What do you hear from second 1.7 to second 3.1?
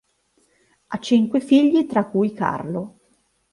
tra cui Carlo.